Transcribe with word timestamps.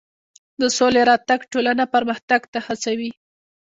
د 0.61 0.63
سولې 0.77 1.01
راتګ 1.09 1.39
ټولنه 1.51 1.83
پرمختګ 1.93 2.41
ته 2.51 2.59
هڅوي. 2.67 3.11